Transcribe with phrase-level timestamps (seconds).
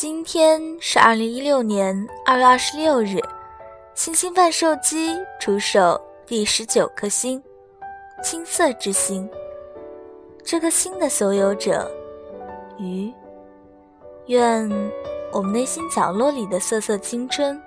[0.00, 3.20] 今天是二零一六年二月二十六日，
[3.94, 7.38] 星星贩售机出售第十九颗星——
[8.24, 9.28] 青色之星。
[10.42, 11.86] 这颗星的所有者，
[12.78, 13.12] 鱼。
[14.28, 14.66] 愿
[15.32, 17.62] 我们内心角落里的瑟瑟青春，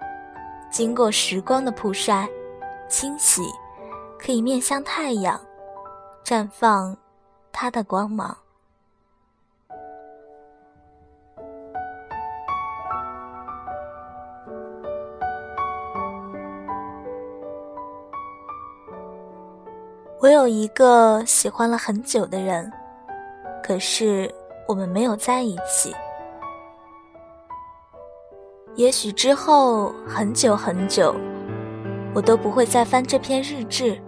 [0.71, 2.27] 经过时光的曝晒、
[2.89, 3.43] 清洗，
[4.17, 5.39] 可以面向太阳，
[6.25, 6.97] 绽放
[7.51, 8.35] 它的光芒。
[20.23, 22.71] 我有一个喜欢了很久的人，
[23.61, 24.33] 可是
[24.65, 25.93] 我们没有在一起。
[28.75, 31.13] 也许之后很久很久，
[32.13, 33.99] 我都不会再翻这篇日志，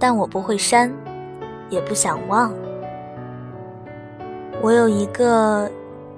[0.00, 0.92] 但我不会删，
[1.70, 2.52] 也不想忘。
[4.60, 5.70] 我有一个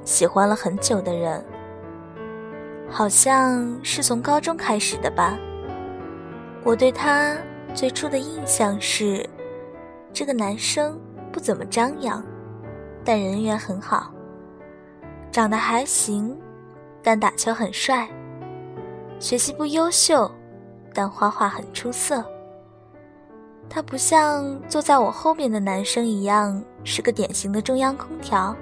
[0.07, 1.45] 喜欢了很久的人，
[2.89, 5.37] 好像是从高中开始的吧。
[6.65, 7.37] 我对他
[7.75, 9.29] 最初的印象是，
[10.13, 11.01] 这个男生
[11.33, 12.23] 不怎么张扬，
[13.05, 14.13] 但人缘很好，
[15.31, 16.37] 长得还行。
[17.03, 18.07] 但打球很帅，
[19.19, 20.31] 学习不优秀，
[20.93, 22.23] 但画画很出色。
[23.71, 28.55] 他不像坐在我后面的男生一样是个典型的中央空调，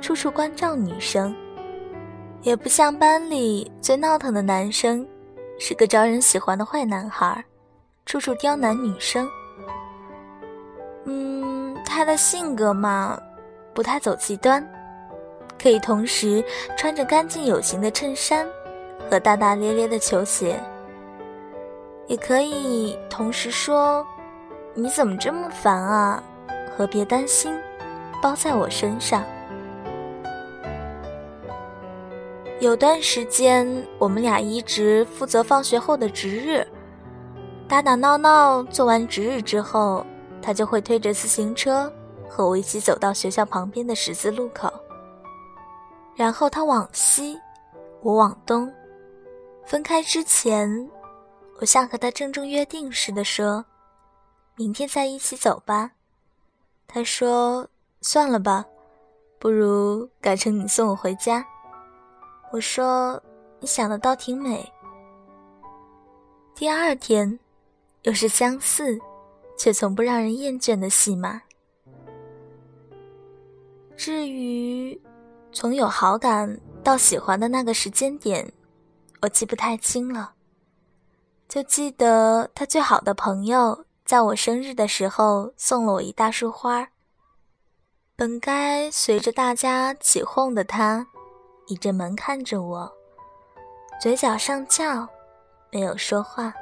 [0.00, 1.34] 处处关照女生；
[2.42, 5.04] 也不像班里最闹腾的男生，
[5.58, 7.44] 是个招人喜欢的坏男孩，
[8.06, 9.28] 处处刁难女生。
[11.04, 13.18] 嗯，他的性格嘛，
[13.72, 14.66] 不太走极端。
[15.60, 16.44] 可以同时
[16.76, 18.46] 穿着干净有型的衬衫
[19.08, 20.60] 和大大咧咧的球鞋，
[22.06, 24.06] 也可以同时说
[24.74, 26.22] ：“你怎么这么烦啊？”
[26.76, 27.56] 和“别担心，
[28.20, 29.24] 包在我身上。”
[32.60, 33.66] 有段时间，
[33.98, 36.66] 我们俩一直负责放学后的值日，
[37.74, 38.62] 打打闹闹。
[38.64, 40.06] 做完值日之后，
[40.40, 41.92] 他就会推着自行车
[42.28, 44.72] 和我一起走到学校旁边的十字路口。
[46.14, 47.36] 然后他往西，
[48.00, 48.72] 我往东。
[49.66, 50.88] 分开之前，
[51.58, 53.64] 我像和他郑重约定似的说
[54.54, 55.90] ：“明天再一起走吧。”
[56.86, 57.66] 他说
[58.02, 58.64] ：“算了吧，
[59.40, 61.44] 不如改成你送我回家。”
[62.52, 63.20] 我说
[63.58, 64.72] ：“你想的倒挺美。”
[66.54, 67.36] 第二天，
[68.04, 68.98] 又是相似，
[69.58, 71.42] 却从不让人厌倦的戏码。
[73.96, 74.98] 至于……
[75.52, 78.52] 从有好感到喜欢的那个时间点，
[79.22, 80.32] 我记不太清了。
[81.48, 86.88] 就记得他最好的朋友在我生日的时候送了我一大束花。
[88.16, 91.06] 本该随着大家起哄的他，
[91.68, 92.92] 倚着门看着我，
[94.00, 95.06] 嘴角上翘，
[95.70, 96.52] 没有说话。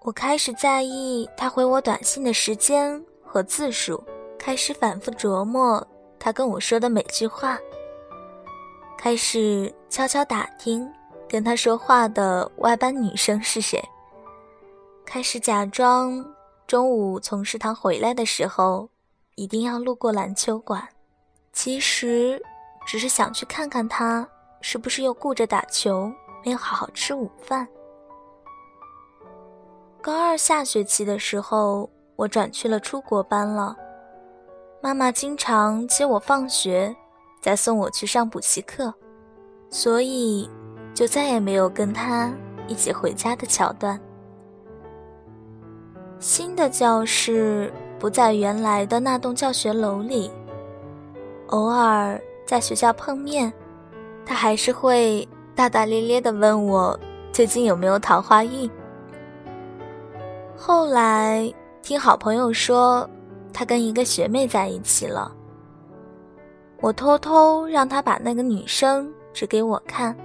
[0.00, 4.02] 我开始在意他回我短信的时间和字数，
[4.38, 5.86] 开始反复琢磨。
[6.18, 7.58] 他跟我说的每句话，
[8.96, 10.88] 开始悄悄打听
[11.28, 13.82] 跟他说话的外班女生是谁，
[15.04, 16.24] 开始假装
[16.66, 18.88] 中午从食堂回来的时候
[19.34, 20.88] 一定要路过篮球馆，
[21.52, 22.40] 其实
[22.86, 24.26] 只是想去看看他
[24.60, 26.10] 是不是又顾着打球
[26.44, 27.68] 没有好好吃午饭。
[30.08, 31.86] 高二下学期的时候，
[32.16, 33.76] 我转去了出国班了。
[34.80, 36.96] 妈妈经常接我放学，
[37.42, 38.90] 再送我去上补习课，
[39.68, 40.48] 所以
[40.94, 42.32] 就再也没有跟他
[42.66, 44.00] 一起回家的桥段。
[46.18, 50.32] 新的教室不在原来的那栋教学楼里，
[51.48, 53.52] 偶尔在学校碰面，
[54.24, 56.98] 他还是会大大咧咧地问我
[57.30, 58.70] 最近有没有桃花运。
[60.58, 63.08] 后来听好朋友说。
[63.50, 65.34] 他跟一个学妹在一起了。
[66.80, 70.16] 我偷偷让他把那个女生指给我看。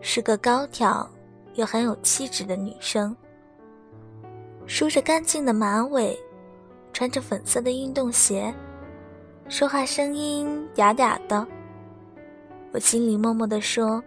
[0.00, 1.08] 是个高挑
[1.54, 3.14] 又很有气质的女生，
[4.66, 6.18] 梳着干净的马尾，
[6.92, 8.52] 穿着粉色的运动鞋，
[9.48, 11.46] 说话声音嗲嗲的。
[12.72, 14.02] 我心里默默地说：“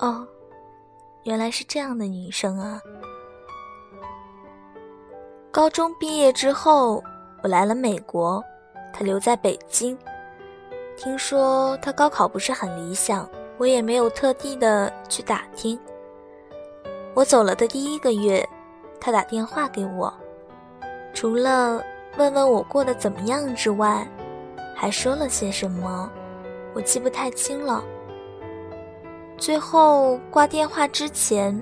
[0.00, 0.26] 哦，
[1.24, 2.80] 原来是这样的女生啊。”
[5.58, 7.02] 高中毕业之后，
[7.42, 8.40] 我来了美国，
[8.92, 9.98] 他留在北京。
[10.96, 15.76] 听说他高考不是很理想，我也没有特地的去打听。
[17.12, 18.48] 我走了的第一个月，
[19.00, 20.14] 他打电话给我，
[21.12, 21.82] 除了
[22.16, 24.06] 问问我过得怎么样之外，
[24.76, 26.08] 还说了些什么，
[26.72, 27.82] 我记不太清了。
[29.36, 31.60] 最后挂电话之前，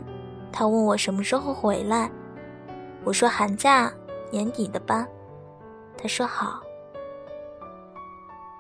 [0.52, 2.10] 他问我什么时候回来，
[3.06, 3.93] 我说寒假
[4.32, 5.06] 年底的吧。
[5.97, 6.61] 他说好。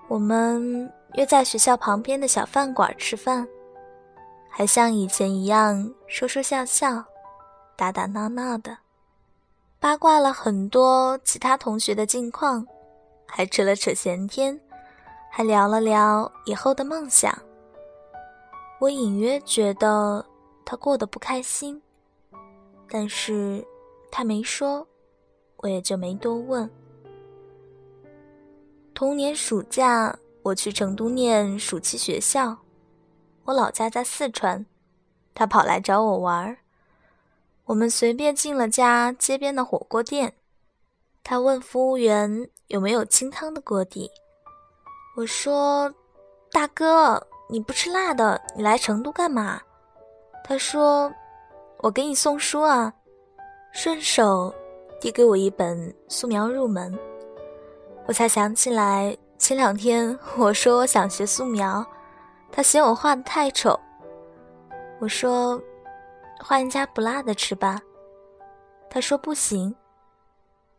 [0.06, 3.46] 我们约在学校旁边的小饭馆吃饭，
[4.48, 7.04] 还像以前一样说说笑笑，
[7.74, 8.78] 打打闹闹的。
[9.80, 12.64] 八卦了很多其他同学的近况，
[13.26, 14.58] 还扯了扯闲天，
[15.28, 17.36] 还聊了聊以后的梦想。
[18.78, 20.24] 我隐约觉得
[20.64, 21.82] 他过得不开心，
[22.88, 23.66] 但是
[24.10, 24.86] 他没说，
[25.58, 26.68] 我也就没多问。
[28.94, 32.56] 同年暑假，我去成都念暑期学校，
[33.44, 34.64] 我老家在四川，
[35.34, 36.56] 他跑来找我玩儿。
[37.66, 40.34] 我们随便进了家街边的火锅店，
[41.22, 44.10] 他问服务员有没有清汤的锅底。
[45.16, 45.92] 我说
[46.52, 49.60] ：“大哥，你不吃辣的，你来成都干嘛？”
[50.44, 51.12] 他说
[51.82, 52.94] ：“我给你送书啊。”
[53.78, 54.52] 顺手
[54.98, 55.78] 递给我一本
[56.08, 56.90] 《素描入门》。
[58.06, 61.86] 我才想起来，前两天我说我想学素描，
[62.50, 63.78] 他嫌我画的太丑。
[64.98, 65.62] 我说。
[66.38, 67.80] 换一家不辣的吃吧，
[68.90, 69.74] 他说不行。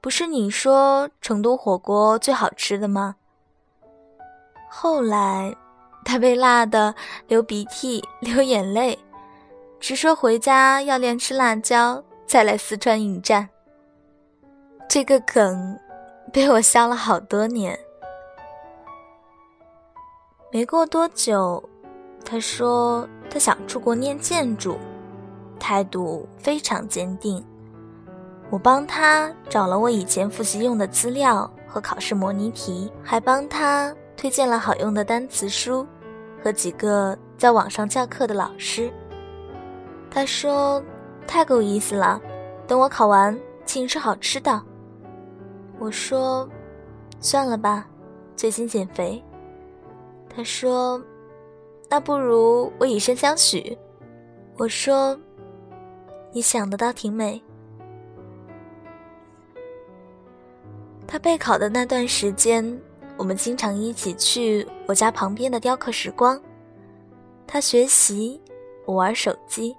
[0.02, 3.16] 不是你说成都火锅最好吃的吗？
[4.70, 5.56] 后来，
[6.06, 6.94] 他被辣的
[7.28, 8.98] 流鼻涕、流眼泪，
[9.80, 13.48] 直说回家要练吃辣椒，再来四川应战。
[14.90, 15.80] 这个梗
[16.34, 17.80] 被我笑了好多年。
[20.52, 21.64] 没过多久，
[22.26, 24.78] 他说他想出国念建筑。
[25.60, 27.44] 态度非常坚定，
[28.52, 35.86] 我帮他找了我以前复习用的资料和考试模拟题，还帮他推荐了好用的单词书
[36.44, 38.94] 和几个在网上教课的老师。
[40.12, 40.82] 他说
[41.28, 42.20] ：“太够意思了，
[42.66, 44.64] 等我考完，请你吃好吃的。”
[45.78, 46.50] 我说
[47.20, 47.88] ：“算了吧，
[48.36, 49.24] 最近减肥。”
[50.34, 51.00] 他说
[51.90, 53.78] ：“那不如我以身相许。”
[54.58, 55.16] 我说。
[56.34, 57.42] 你想得倒挺美。
[61.08, 62.80] 他备考的那段时间，
[63.16, 66.40] 我们经常一起去我家旁边的雕刻时光。
[67.48, 68.40] 他学习，
[68.86, 69.76] 我玩手机。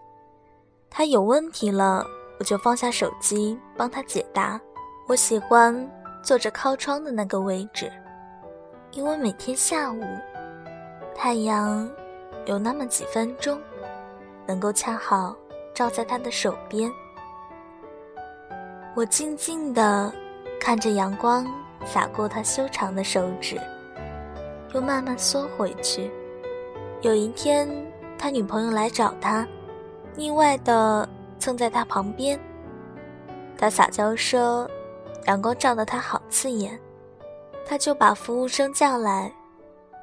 [0.91, 2.05] 他有问题了，
[2.39, 4.61] 我就放下手机帮他解答。
[5.07, 5.89] 我喜欢
[6.23, 7.91] 坐着靠窗的那个位置，
[8.93, 10.03] 因为每天下午，
[11.15, 11.89] 太阳
[12.47, 13.61] 有那么几分钟，
[14.47, 15.37] 能够恰好。
[15.75, 16.91] 照在他的手边，
[18.97, 20.13] 我静静地
[20.59, 21.47] 看着阳光
[21.85, 23.57] 洒过他修长的手指，
[24.75, 26.11] 又慢慢缩回去。
[27.01, 27.69] 有一天，
[28.19, 29.47] 他女朋友来找他，
[30.19, 32.39] 意外地蹭在他旁边。
[33.57, 34.69] 他撒娇说
[35.27, 36.79] ：“阳光照得他好刺眼。”
[37.65, 39.33] 他就把服务生叫来，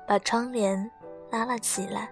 [0.07, 0.89] 把窗帘
[1.29, 2.09] 拉了起来。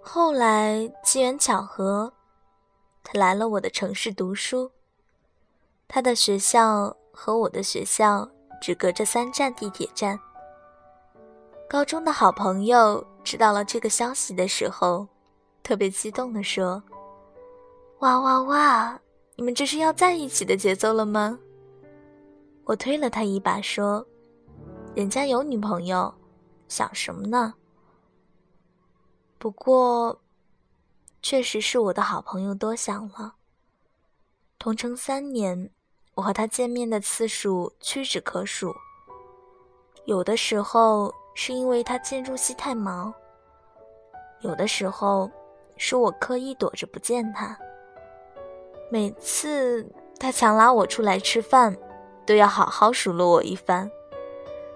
[0.00, 2.12] 后来机缘巧合，
[3.02, 4.70] 他来了我的城市读书。
[5.88, 8.28] 他的学校和我的学校
[8.60, 10.20] 只隔着三站地铁站。
[11.68, 15.06] 高中的好朋友知道了这个消息的时候，
[15.62, 16.82] 特别激动地说
[18.00, 18.98] ：“哇哇哇！
[19.36, 21.38] 你们这是要在一起的节奏了吗？”
[22.64, 24.06] 我推了他一把说
[24.96, 26.14] ：“人家有女朋友，
[26.68, 27.52] 想什么呢？”
[29.36, 30.18] 不过，
[31.20, 33.34] 确实是我的好朋友多想了。
[34.58, 35.70] 同城三年，
[36.14, 38.74] 我和他见面的次数屈指可数。
[40.06, 43.14] 有的时候是因为他建筑系太忙，
[44.40, 45.30] 有的时候
[45.76, 47.56] 是我刻意躲着不见他。
[48.90, 51.76] 每次他强拉我出来吃饭，
[52.26, 53.88] 都要好好数落我一番，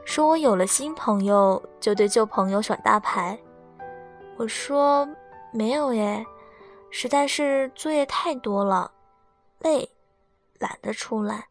[0.04, 3.36] 说我有了新朋友就对旧朋友耍大牌。
[4.36, 5.04] 我说
[5.52, 6.24] 没有耶，
[6.90, 8.92] 实在是作业太多了，
[9.58, 9.90] 累，
[10.60, 11.48] 懒得出来。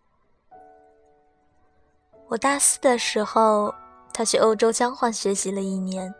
[2.29, 3.75] 我大四的时候，
[4.13, 6.13] 他去欧洲交换学习了一年。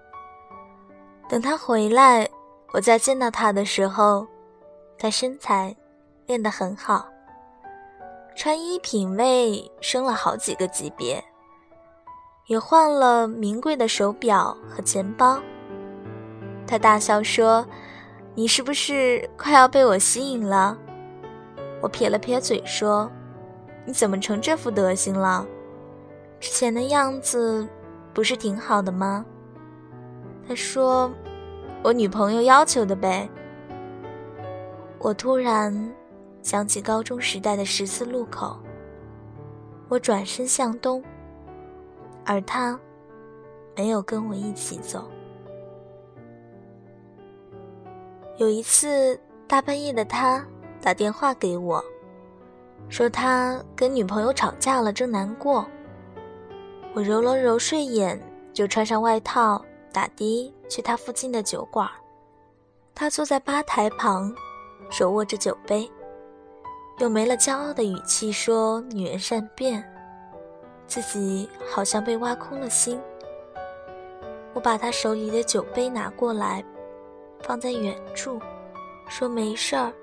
[1.29, 2.27] 等他回来，
[2.73, 4.27] 我再见到他的时候，
[4.97, 5.75] 他身材
[6.25, 7.07] 练得很好，
[8.35, 11.23] 穿衣品味升了好几个级别，
[12.47, 15.39] 也换了名贵的手表和钱包。
[16.67, 17.65] 他大笑说
[18.35, 20.77] ：“你是不是快要被我吸引了？”
[21.81, 23.11] 我撇了撇嘴说
[23.85, 25.45] ：“你怎么成这副德行了？
[26.39, 27.67] 之前的样子
[28.13, 29.25] 不是挺好的吗？”
[30.47, 31.11] 他说
[31.83, 33.29] ：“我女朋友要求的呗。”
[34.99, 35.73] 我突然
[36.41, 38.57] 想起高中时代的十字路口，
[39.89, 41.03] 我转身向东，
[42.25, 42.79] 而他
[43.75, 45.09] 没有跟我一起走。
[48.37, 50.45] 有一次大半夜的，他
[50.81, 51.83] 打电话给我，
[52.89, 55.65] 说他跟女朋友吵架了，正难过。
[56.93, 58.19] 我揉了揉睡眼，
[58.53, 61.89] 就穿上外套，打的去他附近的酒馆。
[62.93, 64.33] 他坐在吧台旁。
[64.89, 65.89] 手握着酒杯，
[66.97, 69.81] 用没了骄傲的语气说：“女人善变。”
[70.85, 72.99] 自己好像被挖空了心。
[74.53, 76.61] 我把他手里的酒杯拿过来，
[77.39, 78.37] 放在远处，
[79.07, 79.93] 说：“没事儿，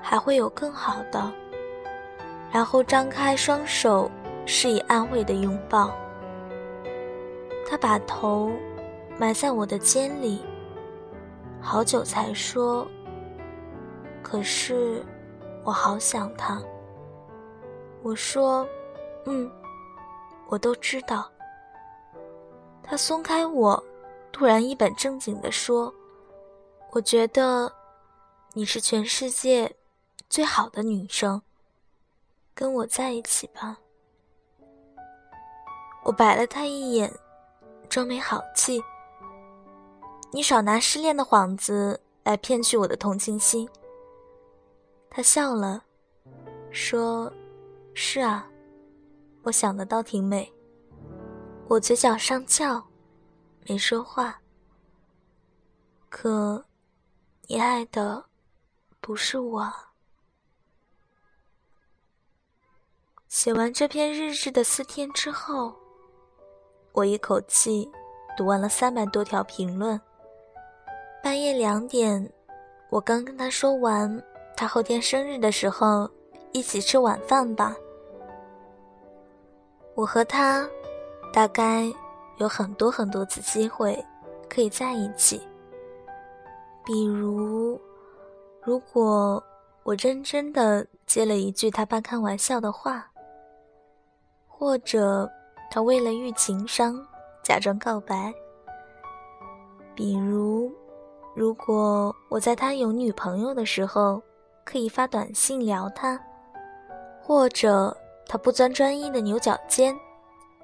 [0.00, 1.30] 还会有更好的。”
[2.50, 4.10] 然后张开双手，
[4.48, 5.94] 示意安慰的拥抱。
[7.68, 8.50] 他把头
[9.18, 10.42] 埋在我的肩里，
[11.60, 12.88] 好久才说。
[14.22, 15.04] 可是，
[15.64, 16.62] 我好想他。
[18.02, 18.66] 我说
[19.26, 19.50] ：“嗯，
[20.48, 21.30] 我都知道。”
[22.82, 23.82] 他松开我，
[24.32, 25.92] 突然一本正经地说
[26.92, 27.70] ：“我觉得
[28.54, 29.70] 你是全世界
[30.30, 31.42] 最好的女生，
[32.54, 33.78] 跟我在一起吧。”
[36.02, 37.12] 我白了他一眼，
[37.88, 38.82] 装没好气
[40.32, 43.68] ：“你少拿失恋的幌子来骗取我的同情心。”
[45.10, 45.84] 他笑了，
[46.70, 47.32] 说
[47.94, 48.48] ：“是啊，
[49.42, 50.50] 我想的倒挺美。”
[51.68, 52.82] 我嘴角上翘，
[53.66, 54.40] 没说话。
[56.08, 56.64] 可，
[57.46, 58.24] 你爱的
[59.02, 59.70] 不是我。
[63.28, 65.78] 写完这篇日志的四天之后，
[66.98, 67.88] 我一口气
[68.36, 70.00] 读完了三百多条评论。
[71.22, 72.28] 半夜两点，
[72.90, 74.20] 我刚跟他说完。
[74.56, 76.10] 他后天生日的时候，
[76.50, 77.76] 一起吃晚饭吧。
[79.94, 80.68] 我和他，
[81.32, 81.84] 大概
[82.38, 84.04] 有很多很多次机会
[84.50, 85.40] 可以在一起。
[86.84, 87.80] 比如，
[88.60, 89.40] 如果
[89.84, 93.08] 我认真的接了一句他半开玩笑的话，
[94.48, 95.30] 或者
[95.70, 96.98] 他为了遇情伤
[97.42, 98.32] 假装告白。
[99.94, 100.72] 比如，
[101.34, 104.22] 如果我在他有女朋友的时候。
[104.70, 106.20] 可以发短信聊他，
[107.22, 107.96] 或者
[108.26, 109.96] 他不钻专一的牛角尖，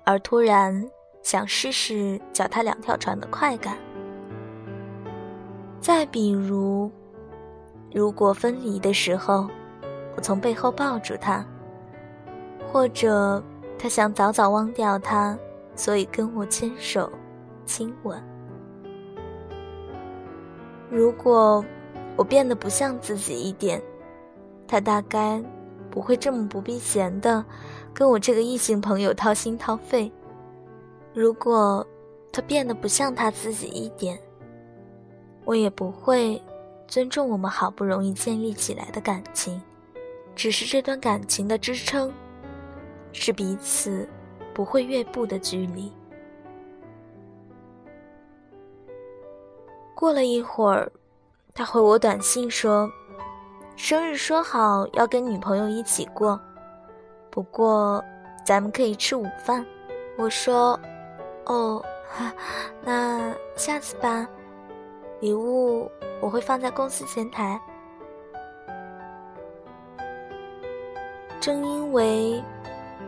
[0.05, 0.87] 而突然
[1.23, 3.79] 想试试脚踏两条船的快感。
[5.81, 6.93] 再比如，
[7.95, 9.49] 如果分离的时候，
[10.15, 11.43] 我从背后抱住他，
[12.71, 13.43] 或者
[13.79, 15.39] 他想早早忘掉他，
[15.75, 17.11] 所以跟我牵手、
[17.67, 18.23] 亲吻。
[20.91, 21.65] 如果
[22.17, 23.83] 我变得不像自己一点。
[24.67, 25.41] 他大概
[25.91, 27.45] 不会这么不避嫌的
[27.93, 30.11] 跟我这个异性朋友掏心掏肺。
[31.13, 31.87] 如果
[32.33, 34.19] 他变得不像他自己一点，
[35.45, 36.43] 我也不会
[36.89, 39.61] 尊重我们好不容易建立起来的感情。
[40.35, 42.11] 只是这段感情的支撑，
[43.15, 44.07] 是彼此
[44.53, 45.91] 不会越步的距离。
[49.95, 50.93] 过了一会儿，
[51.55, 52.91] 他回我短信说。
[53.77, 56.41] 生日说好要跟女朋友一起过，
[57.31, 58.05] 不过
[58.45, 59.67] 咱们可以吃午饭。
[60.17, 60.79] 我说
[61.47, 61.85] ：“哦，
[62.85, 64.29] 那下次吧。
[65.21, 65.91] 礼物
[66.21, 67.61] 我会放在公司前台。”
[71.41, 72.41] 正因为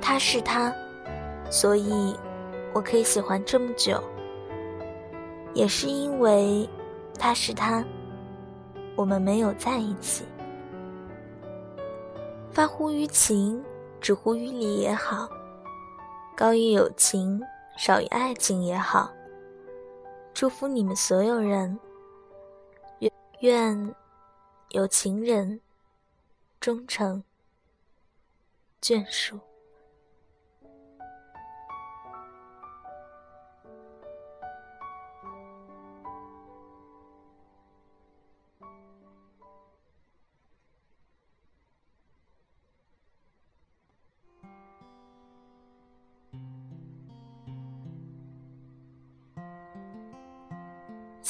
[0.01, 0.75] 他是他，
[1.51, 2.17] 所以
[2.73, 4.03] 我可以喜欢这么久。
[5.55, 6.69] 也是因为
[7.19, 7.85] 他是他，
[8.95, 10.25] 我们没有在一起。
[12.51, 13.63] 发乎于情，
[14.01, 15.29] 止乎于理也好；
[16.37, 17.43] 高于友情，
[17.77, 19.13] 少于爱情也好。
[20.35, 21.79] 祝福你们所有人，
[22.99, 23.95] 愿愿
[24.71, 25.61] 有情人
[26.61, 27.25] 终成
[28.83, 29.39] 眷属。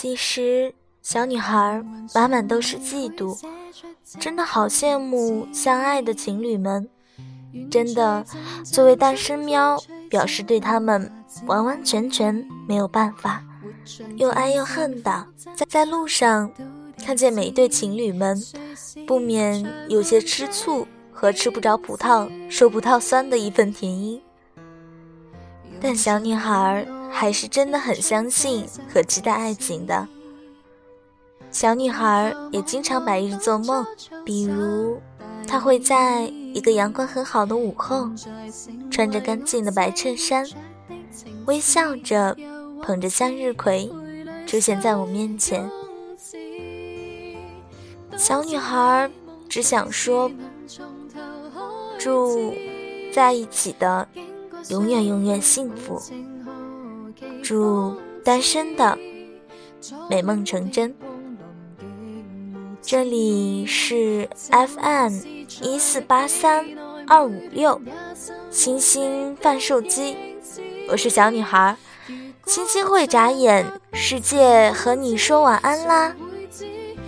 [0.06, 0.72] 其实，
[1.02, 1.82] 小女孩
[2.14, 3.36] 满满都是嫉妒，
[4.20, 6.88] 真的好羡慕相爱的情侣们。
[7.68, 8.24] 真的，
[8.62, 9.76] 作为单身喵，
[10.08, 11.12] 表示对他们
[11.46, 12.32] 完完全全
[12.68, 13.42] 没有办法，
[14.14, 16.52] 又爱又恨的，在在路上
[17.04, 18.40] 看见每一对情侣们，
[19.08, 24.22] 不免有些吃醋和吃不着葡萄说葡萄酸的一份甜音。
[25.80, 26.86] 但小女孩
[27.18, 30.06] 还是真的很相信和期待爱情的。
[31.50, 33.86] 小女孩也经常白日做梦，
[34.22, 35.00] 比如
[35.48, 38.10] 她会在一个阳光很好的午后，
[38.90, 40.46] 穿着干净的白衬衫，
[41.46, 42.36] 微笑着
[42.82, 43.90] 捧着向日葵
[44.46, 45.70] 出现在我面前。
[48.14, 49.10] 小女孩
[49.48, 50.30] 只想说
[51.98, 52.52] ：“祝
[53.10, 54.06] 在一起的。”
[54.68, 56.02] 永远永远幸福，
[57.48, 58.98] 祝单身的
[60.10, 60.92] 美梦成真。
[62.82, 65.12] 这里是 FM
[65.62, 66.66] 一四八三
[67.06, 67.80] 二五六，
[68.50, 70.16] 星星贩售机，
[70.90, 71.76] 我是小女孩。
[72.46, 76.16] 星星会眨眼，世界和你说晚安啦，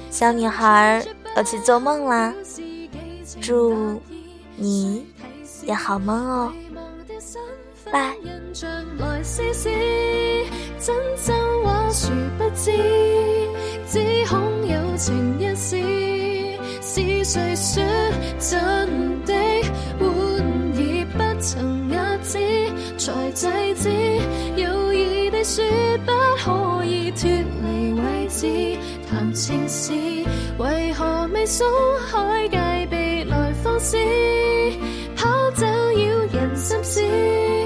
[0.08, 1.04] 小女孩
[1.34, 2.32] 要去做梦啦，
[3.40, 4.00] 祝
[4.54, 5.04] 你
[5.64, 6.52] 也好梦哦。
[7.92, 8.16] 拜。
[8.22, 8.68] 印象
[8.98, 9.68] 来试试，
[10.78, 12.72] 真真话殊不知，
[13.86, 15.76] 只恐有情一事，
[16.82, 17.82] 是谁说
[18.38, 19.34] 真的
[20.00, 20.06] 玩
[20.76, 22.38] 意不曾压止，
[22.96, 23.90] 才制止
[24.56, 25.64] 有意地说
[26.04, 28.78] 不可以脱离位置
[29.08, 29.92] 谈情事，
[30.58, 31.66] 为何未松
[32.10, 33.96] 开戒备来放肆？
[35.16, 37.57] 跑走扰人心思。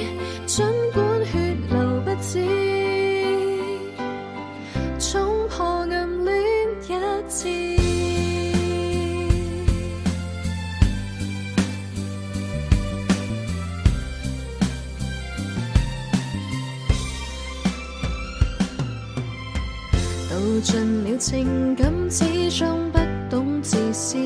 [20.62, 22.98] 尽了情感，始终不
[23.28, 24.16] 懂自私。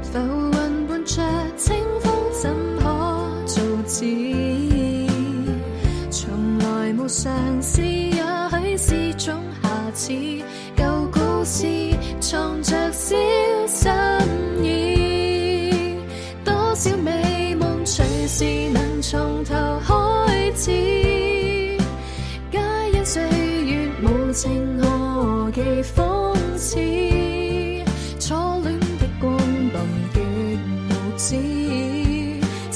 [0.00, 1.20] 浮云伴着
[1.56, 2.84] 清风，怎可
[3.46, 4.06] 造次？
[6.08, 10.12] 从来无尝试，也许是种瑕疵。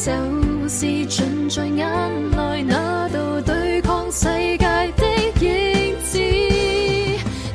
[0.04, 4.24] 就是尽在眼内那道对抗世
[4.58, 5.06] 界的
[5.40, 6.18] 影子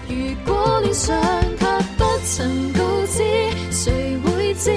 [0.07, 1.21] 如果恋上
[1.59, 1.65] 却
[1.97, 3.21] 不曾告知
[3.69, 4.71] 谁会知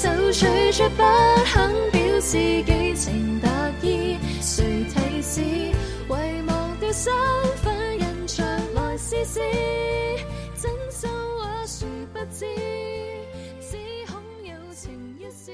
[0.00, 1.02] 就随着不
[1.46, 3.48] 肯表示寄情达
[3.82, 5.72] 意谁提示遗
[6.46, 7.12] 忘掉身
[7.56, 9.40] 份印象来试试
[10.54, 12.46] 真心话谁不知
[13.60, 15.50] 只恐有情一死